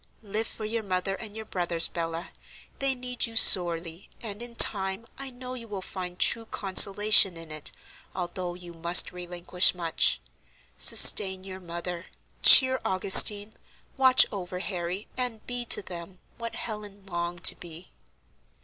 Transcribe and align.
"Live 0.23 0.47
for 0.47 0.65
your 0.65 0.81
mother 0.81 1.13
and 1.13 1.35
your 1.35 1.45
brothers, 1.45 1.87
Bella; 1.87 2.31
they 2.79 2.95
need 2.95 3.27
you 3.27 3.35
sorely, 3.35 4.09
and 4.19 4.41
in 4.41 4.55
time 4.55 5.05
I 5.19 5.29
know 5.29 5.53
you 5.53 5.67
will 5.67 5.83
find 5.83 6.17
true 6.17 6.45
consolation 6.47 7.37
in 7.37 7.51
it, 7.51 7.71
although 8.15 8.55
you 8.55 8.73
must 8.73 9.11
relinquish 9.11 9.75
much. 9.75 10.19
Sustain 10.75 11.43
your 11.43 11.59
mother, 11.59 12.07
cheer 12.41 12.81
Augustine, 12.83 13.53
watch 13.95 14.25
over 14.31 14.57
Harry, 14.57 15.07
and 15.17 15.45
be 15.45 15.65
to 15.65 15.83
them 15.83 16.17
what 16.39 16.55
Helen 16.55 17.05
longed 17.05 17.43
to 17.43 17.55
be." 17.55 17.91